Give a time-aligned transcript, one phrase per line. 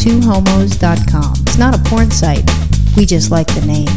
[0.00, 1.34] twohomos.com.
[1.42, 2.48] It's not a porn site.
[2.96, 3.88] We just like the name.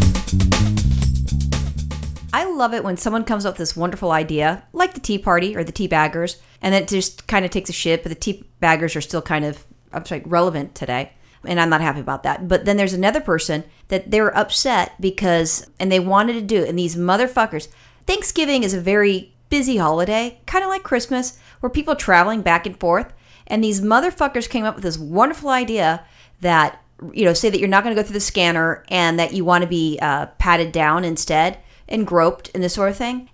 [2.32, 5.56] I love it when someone comes up with this wonderful idea, like the Tea Party
[5.56, 8.46] or the Tea Baggers, and it just kind of takes a shit, but the Tea
[8.60, 11.14] Baggers are still kind of, I'm sorry, relevant today.
[11.46, 12.50] And I'm not happy about that.
[12.50, 16.64] But then there's another person that they were upset because, and they wanted to do
[16.64, 17.70] it, and these motherfuckers.
[18.06, 22.78] Thanksgiving is a very busy holiday, kind of like Christmas, where people traveling back and
[22.78, 23.14] forth.
[23.50, 26.06] And these motherfuckers came up with this wonderful idea
[26.42, 26.82] that,
[27.14, 29.44] you know, say that you're not going to go through the scanner and that you
[29.44, 33.30] want to be uh, patted down instead and groped and this sort of thing.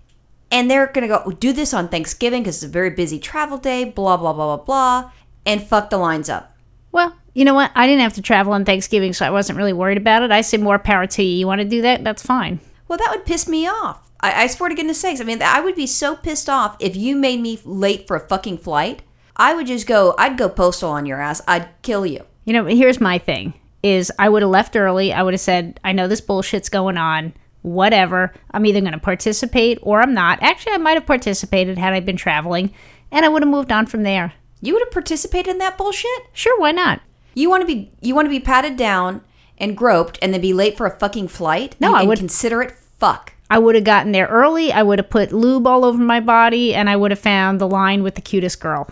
[0.50, 3.58] And they're going to go do this on Thanksgiving because it's a very busy travel
[3.58, 5.10] day, blah, blah, blah, blah, blah,
[5.44, 6.56] and fuck the lines up.
[6.92, 7.72] Well, you know what?
[7.74, 10.30] I didn't have to travel on Thanksgiving, so I wasn't really worried about it.
[10.30, 11.36] I say more power to you.
[11.36, 12.02] You want to do that?
[12.04, 12.60] That's fine.
[12.88, 14.10] Well, that would piss me off.
[14.20, 15.20] I, I swear to goodness sakes.
[15.20, 18.26] I mean, I would be so pissed off if you made me late for a
[18.26, 19.02] fucking flight.
[19.36, 21.42] I would just go, I'd go postal on your ass.
[21.46, 22.24] I'd kill you.
[22.44, 25.12] You know, here's my thing is I would have left early.
[25.12, 27.32] I would have said, I know this bullshit's going on.
[27.62, 28.32] Whatever.
[28.52, 30.38] I'm either going to participate or I'm not.
[30.42, 32.72] Actually, I might have participated had I been traveling,
[33.10, 34.32] and I would have moved on from there.
[34.60, 36.10] You would have participated in that bullshit?
[36.32, 37.00] Sure, why not?
[37.34, 39.20] You want to be you want to be patted down
[39.58, 41.74] and groped and then be late for a fucking flight?
[41.80, 43.34] No, you I would- consider it fuck.
[43.50, 44.72] I would have gotten there early.
[44.72, 47.68] I would have put lube all over my body, and I would have found the
[47.68, 48.88] line with the cutest girl.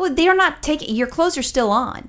[0.00, 2.08] Well, they are not taking your clothes are still on.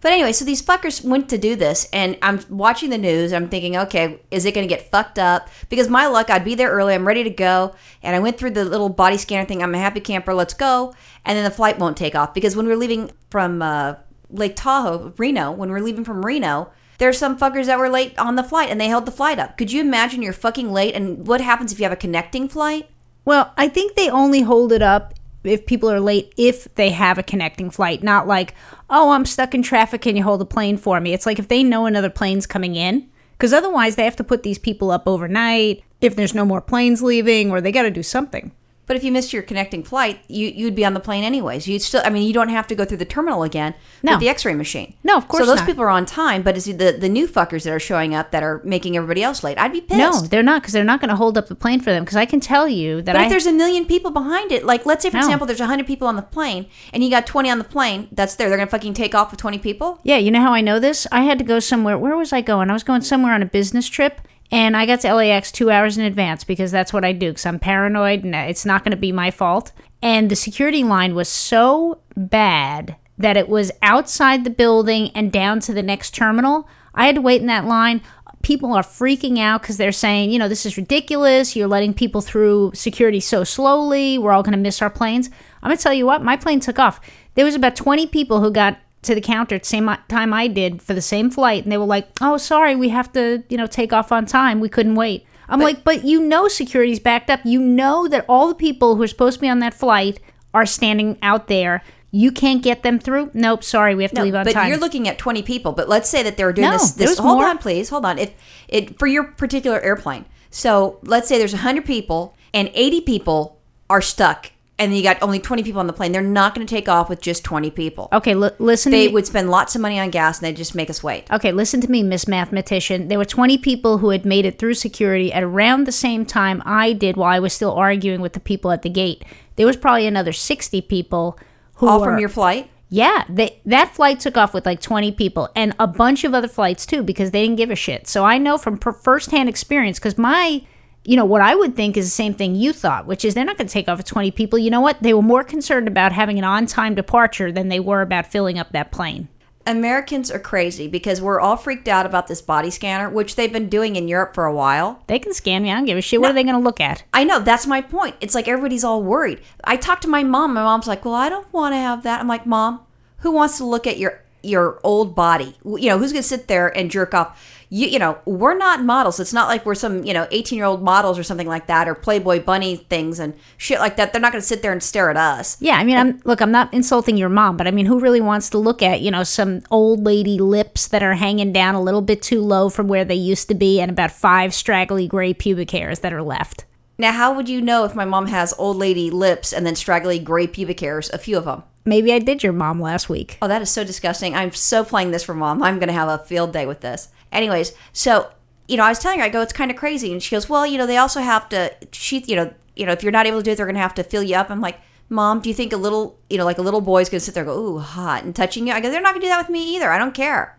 [0.00, 3.32] But anyway, so these fuckers went to do this, and I'm watching the news.
[3.32, 5.48] I'm thinking, okay, is it going to get fucked up?
[5.68, 6.92] Because my luck, I'd be there early.
[6.92, 9.62] I'm ready to go, and I went through the little body scanner thing.
[9.62, 10.34] I'm a happy camper.
[10.34, 10.92] Let's go.
[11.24, 13.94] And then the flight won't take off because when we're leaving from uh,
[14.28, 18.34] Lake Tahoe, Reno, when we're leaving from Reno, there's some fuckers that were late on
[18.34, 19.56] the flight, and they held the flight up.
[19.56, 20.96] Could you imagine you're fucking late?
[20.96, 22.90] And what happens if you have a connecting flight?
[23.24, 27.18] Well, I think they only hold it up if people are late if they have
[27.18, 28.54] a connecting flight, not like,
[28.88, 31.12] oh, I'm stuck in traffic, can you hold a plane for me?
[31.12, 34.42] It's like if they know another plane's coming in, because otherwise they have to put
[34.42, 38.02] these people up overnight if there's no more planes leaving, or they got to do
[38.02, 38.52] something.
[38.90, 41.68] But if you missed your connecting flight, you you'd be on the plane anyways.
[41.68, 44.14] You'd still, I mean, you don't have to go through the terminal again No.
[44.14, 44.94] with the X-ray machine.
[45.04, 45.66] No, of course So those not.
[45.66, 48.42] people are on time, but it's the the new fuckers that are showing up that
[48.42, 49.58] are making everybody else late.
[49.58, 49.96] I'd be pissed.
[49.96, 52.02] No, they're not, because they're not going to hold up the plane for them.
[52.02, 54.66] Because I can tell you that But I if there's a million people behind it,
[54.66, 55.22] like let's say for No.
[55.22, 58.08] example, there's hundred people on the plane, and you got twenty on the plane.
[58.10, 58.48] That's there.
[58.48, 60.00] They're gonna fucking take off with twenty people.
[60.02, 61.06] Yeah, you know how I know this?
[61.12, 61.96] I had to go somewhere.
[61.96, 62.70] Where was I going?
[62.70, 65.96] I was going somewhere on a business trip, and I got to LAX two hours
[65.96, 67.30] in advance because that's what I do.
[67.30, 69.72] Because I'm paranoid, and it's not going to be my fault.
[70.02, 75.60] And the security line was so bad that it was outside the building and down
[75.60, 76.68] to the next terminal.
[76.94, 78.00] I had to wait in that line.
[78.42, 81.54] People are freaking out because they're saying, you know, this is ridiculous.
[81.54, 84.16] You're letting people through security so slowly.
[84.16, 85.28] We're all going to miss our planes.
[85.62, 87.00] I'm going to tell you what, my plane took off.
[87.34, 90.46] There was about 20 people who got to the counter at the same time I
[90.46, 93.56] did for the same flight, and they were like, "Oh, sorry, we have to, you
[93.56, 94.60] know, take off on time.
[94.60, 97.40] We couldn't wait." I'm like, "But you know, security's backed up.
[97.44, 100.20] You know that all the people who are supposed to be on that flight
[100.54, 101.82] are standing out there.
[102.12, 103.30] You can't get them through.
[103.34, 105.42] Nope, sorry, we have to No, leave on but time." But you're looking at 20
[105.42, 105.72] people.
[105.72, 106.90] But let's say that they were doing No, this.
[106.92, 107.48] this hold more.
[107.48, 107.88] on, please.
[107.88, 108.18] Hold on.
[108.18, 108.32] If
[108.68, 110.24] it for your particular airplane.
[110.50, 114.50] So let's say there's 100 people and 80 people are stuck,
[114.80, 116.10] and you got only 20 people on the plane.
[116.10, 118.08] They're not going to take off with just 20 people.
[118.12, 118.90] okay, li- listen.
[118.90, 119.14] They to me.
[119.14, 121.30] would spend lots of money on gas, and they'd just make us wait.
[121.30, 123.08] Okay, listen to me, Miss Mathematician.
[123.08, 126.62] There were 20 people who had made it through security at around the same time
[126.64, 129.22] I did while I was still arguing with the people at the gate.
[129.56, 131.38] There was probably another 60 people
[131.74, 132.70] who All were, from your flight.
[132.88, 136.48] Yeah, they, that flight took off with like 20 people and a bunch of other
[136.48, 138.08] flights too because they didn't give a shit.
[138.08, 140.62] So I know from per- firsthand experience because my,
[141.04, 143.44] you know, what I would think is the same thing you thought, which is they're
[143.44, 144.58] not going to take off 20 people.
[144.58, 145.02] You know what?
[145.02, 148.58] They were more concerned about having an on time departure than they were about filling
[148.58, 149.28] up that plane.
[149.66, 153.68] Americans are crazy because we're all freaked out about this body scanner, which they've been
[153.68, 155.02] doing in Europe for a while.
[155.06, 155.70] They can scan me.
[155.70, 156.20] I don't give a shit.
[156.20, 157.04] What are they going to look at?
[157.12, 158.16] I know that's my point.
[158.20, 159.40] It's like everybody's all worried.
[159.64, 160.54] I talked to my mom.
[160.54, 162.80] My mom's like, "Well, I don't want to have that." I'm like, "Mom,
[163.18, 165.56] who wants to look at your your old body?
[165.64, 168.82] You know, who's going to sit there and jerk off?" You, you know, we're not
[168.82, 169.20] models.
[169.20, 171.88] It's not like we're some, you know, 18 year old models or something like that,
[171.88, 174.12] or Playboy bunny things and shit like that.
[174.12, 175.56] They're not going to sit there and stare at us.
[175.60, 176.40] Yeah, I mean, I'm look.
[176.40, 179.10] I'm not insulting your mom, but I mean, who really wants to look at you
[179.10, 182.88] know some old lady lips that are hanging down a little bit too low from
[182.88, 186.64] where they used to be, and about five straggly gray pubic hairs that are left?
[187.00, 190.18] Now, how would you know if my mom has old lady lips and then straggly
[190.18, 191.08] gray pubic hairs?
[191.10, 191.62] A few of them.
[191.86, 193.38] Maybe I did your mom last week.
[193.40, 194.34] Oh, that is so disgusting.
[194.34, 195.62] I'm so playing this for mom.
[195.62, 197.08] I'm going to have a field day with this.
[197.32, 198.30] Anyways, so,
[198.68, 200.12] you know, I was telling her, I go, it's kind of crazy.
[200.12, 202.92] And she goes, well, you know, they also have to, she, you know, you know,
[202.92, 204.50] if you're not able to do it, they're going to have to fill you up.
[204.50, 204.78] I'm like,
[205.12, 207.42] Mom, do you think a little, you know, like a little boy's gonna sit there
[207.42, 208.72] and go, ooh, hot, and touching you?
[208.72, 209.90] I go, they're not gonna do that with me either.
[209.90, 210.56] I don't care.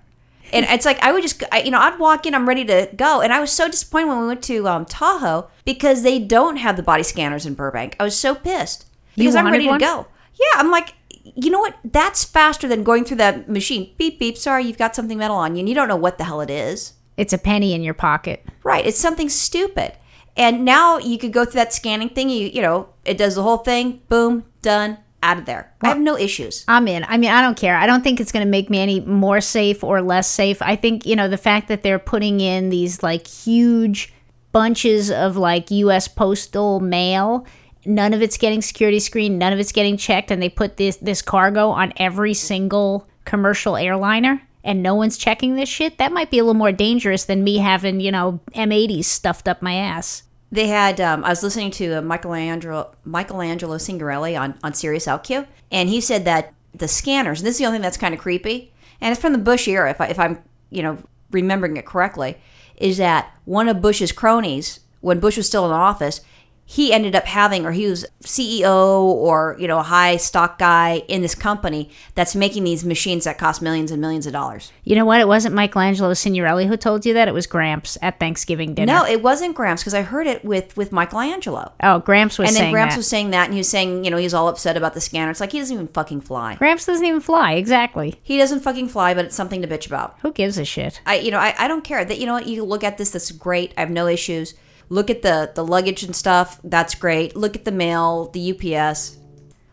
[0.53, 2.89] And it's like I would just, I, you know, I'd walk in, I'm ready to
[2.95, 6.57] go, and I was so disappointed when we went to um, Tahoe because they don't
[6.57, 7.95] have the body scanners in Burbank.
[7.99, 9.79] I was so pissed because I'm ready one?
[9.79, 10.07] to go.
[10.33, 10.93] Yeah, I'm like,
[11.35, 11.77] you know what?
[11.83, 13.93] That's faster than going through that machine.
[13.97, 14.37] Beep beep.
[14.37, 16.49] Sorry, you've got something metal on you, and you don't know what the hell it
[16.49, 16.93] is.
[17.17, 18.45] It's a penny in your pocket.
[18.63, 18.85] Right.
[18.85, 19.93] It's something stupid.
[20.37, 22.29] And now you could go through that scanning thing.
[22.29, 24.01] You you know, it does the whole thing.
[24.09, 25.71] Boom, done, out of there.
[25.81, 26.65] I have no issues.
[26.67, 27.03] I'm in.
[27.07, 27.75] I mean, I don't care.
[27.75, 30.61] I don't think it's going to make me any more safe or less safe.
[30.61, 34.13] I think, you know, the fact that they're putting in these like huge
[34.51, 37.45] bunches of like US postal mail,
[37.85, 40.97] none of it's getting security screened, none of it's getting checked and they put this
[40.97, 45.97] this cargo on every single commercial airliner and no one's checking this shit.
[45.97, 49.61] That might be a little more dangerous than me having, you know, M80s stuffed up
[49.61, 50.23] my ass.
[50.51, 50.99] They had.
[50.99, 56.01] Um, I was listening to uh, Michelangelo Michelangelo Signorile on on Sirius OutQ, and he
[56.01, 57.39] said that the scanners.
[57.39, 59.67] And this is the only thing that's kind of creepy, and it's from the Bush
[59.67, 60.39] era, if I, if I'm
[60.69, 60.97] you know
[61.31, 62.37] remembering it correctly,
[62.75, 66.21] is that one of Bush's cronies when Bush was still in office.
[66.65, 71.03] He ended up having, or he was CEO or you know a high stock guy
[71.09, 74.71] in this company that's making these machines that cost millions and millions of dollars.
[74.85, 75.19] You know what?
[75.19, 77.27] It wasn't Michelangelo Signorile who told you that.
[77.27, 78.93] It was Gramps at Thanksgiving dinner.
[78.93, 81.73] No, it wasn't Gramps because I heard it with with Michelangelo.
[81.83, 82.59] Oh, Gramps was saying that.
[82.59, 82.99] And then Gramps that.
[82.99, 85.31] was saying that, and he was saying, you know, he's all upset about the scanner.
[85.31, 86.55] It's like he doesn't even fucking fly.
[86.55, 87.53] Gramps doesn't even fly.
[87.53, 88.19] Exactly.
[88.23, 90.17] He doesn't fucking fly, but it's something to bitch about.
[90.21, 91.01] Who gives a shit?
[91.05, 92.05] I, you know, I, I don't care.
[92.05, 93.11] That you know what, you look at this.
[93.11, 93.73] That's great.
[93.75, 94.53] I have no issues.
[94.91, 96.59] Look at the the luggage and stuff.
[96.65, 97.33] That's great.
[97.33, 99.15] Look at the mail, the UPS.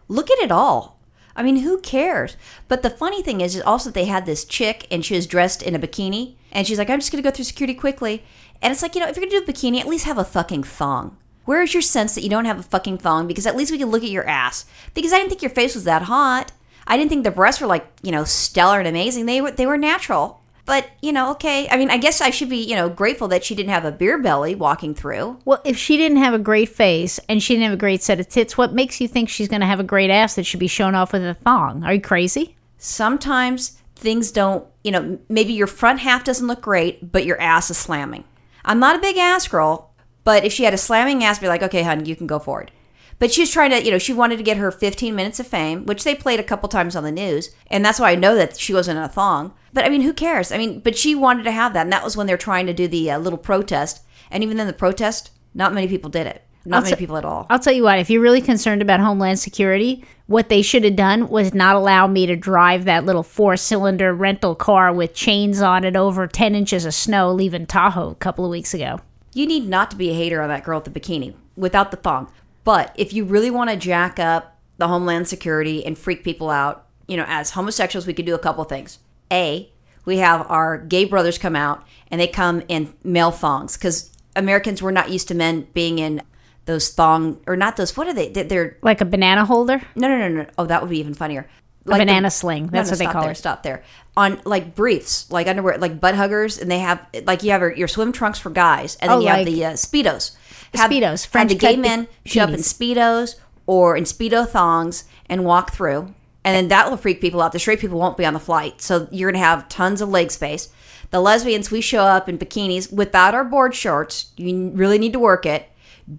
[0.07, 1.01] Look at it all.
[1.35, 2.37] I mean, who cares?
[2.69, 5.61] But the funny thing is, is also they had this chick, and she was dressed
[5.61, 8.23] in a bikini, and she's like, "I'm just gonna go through security quickly."
[8.63, 10.25] And it's like, you know, if you're gonna do a bikini, at least have a
[10.25, 11.17] fucking thong.
[11.45, 13.27] Where is your sense that you don't have a fucking thong?
[13.27, 14.67] Because at least we can look at your ass.
[14.95, 16.53] Because I didn't think your face was that hot.
[16.87, 19.27] I didn't think the breasts were like, you know, stellar and amazing.
[19.27, 20.38] They were they were natural.
[20.69, 21.67] But, you know, okay.
[21.71, 23.91] I mean, I guess I should be, you know, grateful that she didn't have a
[23.91, 25.39] beer belly walking through.
[25.47, 28.21] Well, if she didn't have a great face and she didn't have a great set
[28.21, 30.61] of tits, what makes you think she's going to have a great ass that should
[30.61, 31.85] be shown off with a thong?
[31.85, 32.55] Are you crazy?
[32.77, 37.71] Sometimes things don't, you know, maybe your front half doesn't look great, but your ass
[37.71, 38.25] is slamming.
[38.63, 41.49] I'm not a big ass girl, but if she had a slamming ass, I'd be
[41.49, 42.71] like, okay, hun, you can go for it.
[43.19, 45.47] But she was trying to, you know, she wanted to get her 15 minutes of
[45.47, 47.51] fame, which they played a couple times on the news.
[47.69, 49.55] And that's why I know that she wasn't in a thong.
[49.73, 50.53] But I mean, who cares?
[50.53, 51.83] I mean, but she wanted to have that.
[51.83, 54.03] And that was when they were trying to do the uh, little protest.
[54.31, 56.45] And even then, the protest, not many people did it.
[56.65, 57.47] Not I'll many t- people at all.
[57.49, 60.97] I'll tell you what, if you're really concerned about Homeland Security, what they should have
[60.97, 65.63] done was not allow me to drive that little four cylinder rental car with chains
[65.63, 69.01] on it over 10 inches of snow leaving Tahoe a couple of weeks ago.
[69.33, 71.97] You need not to be a hater on that girl with the bikini without the
[71.97, 72.31] thong.
[72.69, 76.85] But if you really want to jack up the Homeland Security and freak people out,
[77.07, 78.99] you know, as homosexuals, we could do a couple things.
[79.33, 79.73] A,
[80.05, 84.83] we have our gay brothers come out and they come in male thongs because Americans
[84.83, 86.21] were not used to men being in
[86.67, 87.97] those thong or not those.
[87.97, 88.29] What are they?
[88.29, 89.81] They- They're Like a banana holder?
[89.97, 90.47] no, no, no, no.
[90.59, 91.49] Oh, that would be even funnier.
[91.95, 92.69] A banana sling.
[92.69, 93.37] That's what they call there, it.
[93.37, 93.83] Stop there.
[94.17, 97.73] On like briefs, like underwear, like butt huggers, and they have like you have your,
[97.73, 100.37] your swim trunks for guys, and then Oh, you like- have the uh, speedos.
[100.75, 103.37] Have, Speedos, have French the gay men show up in speedos
[103.67, 106.15] or in speedo thongs and walk through,
[106.45, 107.53] and then that will freak people out.
[107.53, 110.31] The straight people won't be on the flight, so you're gonna have tons of leg
[110.31, 110.69] space.
[111.11, 114.27] The lesbians, we show up in bikinis without our board shorts.
[114.37, 115.71] You really need to work it.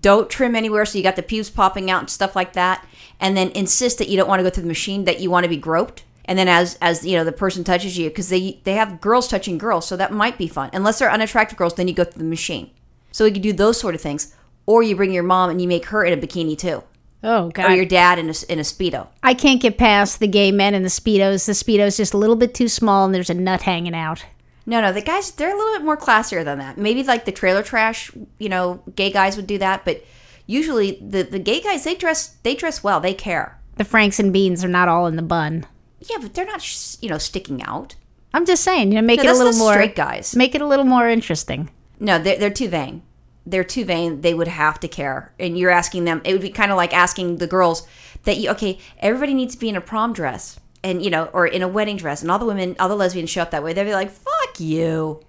[0.01, 2.86] Don't trim anywhere so you got the pubes popping out and stuff like that.
[3.19, 5.43] And then insist that you don't want to go through the machine, that you want
[5.46, 6.03] to be groped.
[6.25, 9.27] And then as as you know the person touches you because they they have girls
[9.27, 10.69] touching girls, so that might be fun.
[10.74, 12.69] Unless they're unattractive girls, then you go through the machine.
[13.12, 14.36] So you can do those sort of things,
[14.67, 16.84] or you bring your mom and you make her in a bikini too,
[17.24, 17.63] Oh, okay.
[17.63, 19.08] or your dad in a in a speedo.
[19.24, 21.48] I can't get past the gay men in the Speedos.
[21.48, 24.24] The Speedo's just a little bit too small and there's a nut hanging out.
[24.70, 26.78] No, no, the guys they're a little bit more classier than that.
[26.78, 30.04] Maybe like the trailer trash, you know, gay guys would do that, but
[30.46, 33.60] usually the the gay guys they dress they dress well, they care.
[33.78, 35.66] The Franks and Beans are not all in the bun.
[36.02, 37.96] Yeah, but they're not sh- you know sticking out.
[38.32, 40.36] I'm just saying, you know, make No, it a little more straight guys.
[40.36, 41.72] Make it a little more interesting.
[42.00, 43.02] No, they're, they're too vain.
[43.46, 44.22] They're too vain.
[44.22, 45.34] They would have to care.
[45.40, 47.88] And you're asking them, it would be kind of like asking the girls
[48.26, 51.48] that you, okay, everybody needs to be in a prom dress and, you know, or
[51.48, 52.22] in a wedding dress.
[52.22, 53.74] And all the women, all the lesbians show up that way.
[53.74, 55.22] They'd be like, fuck you.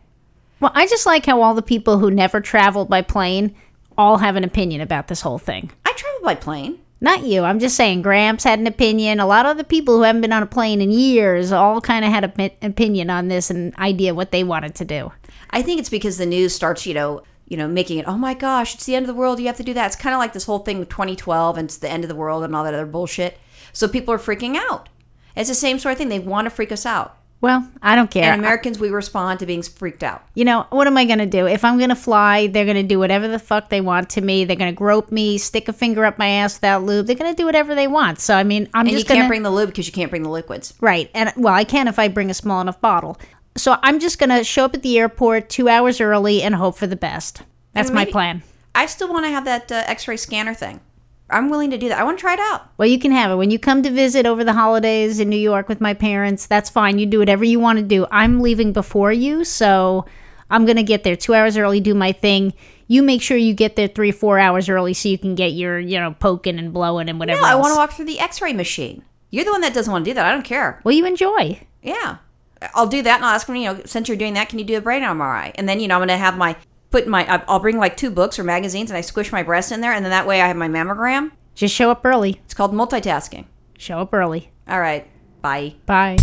[0.60, 3.54] Well, I just like how all the people who never traveled by plane
[3.96, 5.70] all have an opinion about this whole thing.
[5.84, 6.78] I travel by plane.
[7.02, 7.44] Not you.
[7.44, 9.20] I'm just saying Gramps had an opinion.
[9.20, 12.04] A lot of the people who haven't been on a plane in years all kind
[12.04, 15.10] of had an opinion on this and idea what they wanted to do.
[15.50, 18.34] I think it's because the news starts, you know, you know, making it, oh my
[18.34, 19.40] gosh, it's the end of the world.
[19.40, 19.86] You have to do that.
[19.86, 22.14] It's kind of like this whole thing with 2012 and it's the end of the
[22.14, 23.38] world and all that other bullshit.
[23.72, 24.88] So people are freaking out.
[25.34, 26.10] It's the same sort of thing.
[26.10, 27.16] They want to freak us out.
[27.40, 28.32] Well, I don't care.
[28.32, 30.22] And Americans, we respond to being freaked out.
[30.34, 31.46] you know, what am I going to do?
[31.46, 34.20] If I'm going to fly, they're going to do whatever the fuck they want to
[34.20, 34.44] me.
[34.44, 37.06] They're going to grope me, stick a finger up my ass without lube.
[37.06, 38.18] They're going to do whatever they want.
[38.20, 39.28] So, I mean, I'm And you just can't going to.
[39.28, 40.74] bring the lube because you can't bring the liquids.
[40.82, 41.10] Right.
[41.14, 43.18] And well, I can if I bring a small enough bottle.
[43.56, 46.76] So I'm just going to show up at the airport two hours early and hope
[46.76, 47.42] for the best.
[47.72, 48.42] That's And my plan.
[48.74, 50.80] I still want to have that uh, X-ray scanner thing.
[51.32, 51.98] I'm willing to do that.
[51.98, 52.68] I want to try it out.
[52.78, 53.36] Well, you can have it.
[53.36, 56.68] When you come to visit over the holidays in New York with my parents, that's
[56.70, 56.98] fine.
[56.98, 58.06] You do whatever you want to do.
[58.10, 60.06] I'm leaving before you, so
[60.50, 62.52] I'm going to get there two hours early, do my thing.
[62.88, 65.78] You make sure you get there three, four hours early so you can get your,
[65.78, 67.62] you know, poking and blowing and whatever No, I else.
[67.62, 69.04] want to walk through the X-ray machine.
[69.30, 70.26] You're the one that doesn't want to do that.
[70.26, 70.80] I don't care.
[70.82, 71.60] well, you enjoy.
[71.84, 72.16] Yeah,
[72.74, 73.54] I'll do that, and I'll ask them.
[73.56, 75.52] You know, since you're doing that, can you do a brain MRI?
[75.54, 76.56] And then you know, I'm going to have my
[76.90, 77.26] put my.
[77.48, 80.04] I'll bring like two books or magazines, and I squish my breast in there, and
[80.04, 81.32] then that way I have my mammogram.
[81.54, 82.40] Just show up early.
[82.44, 83.46] It's called multitasking.
[83.78, 84.50] Show up early.
[84.68, 85.06] All right,
[85.42, 85.74] bye.
[85.86, 86.16] Bye.